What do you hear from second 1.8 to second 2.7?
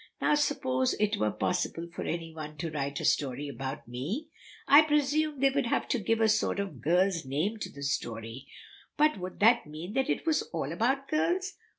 for any one